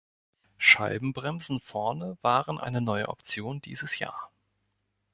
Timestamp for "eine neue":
2.57-3.07